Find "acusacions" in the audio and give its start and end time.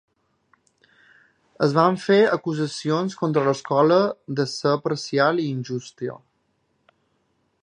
2.39-3.19